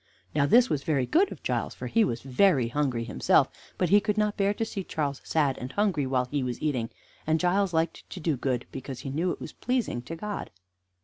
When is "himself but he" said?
3.03-3.99